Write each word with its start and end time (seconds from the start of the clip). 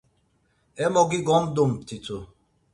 Emogi 0.85 1.19
gomdumt̆itu. 1.27 2.17